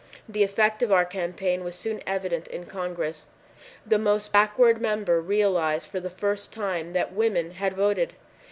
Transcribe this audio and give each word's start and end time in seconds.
The 0.27 0.41
effect 0.41 0.81
of 0.81 0.91
our 0.91 1.05
campaign 1.05 1.63
was 1.63 1.75
soon 1.75 2.01
evident 2.07 2.47
in 2.47 2.65
Congress. 2.65 3.29
The 3.85 3.99
most 3.99 4.33
backward 4.33 4.81
member 4.81 5.21
realized 5.21 5.91
for 5.91 5.99
the 5.99 6.09
first 6.09 6.51
time 6.51 6.93
that 6.93 7.13
women 7.13 7.51
had 7.51 7.73
voted. 7.75 8.13